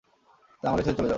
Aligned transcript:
তাই 0.63 0.67
আমাকে 0.69 0.83
ছেড়ে 0.83 0.97
চলে 0.97 1.01
যাও। 1.01 1.09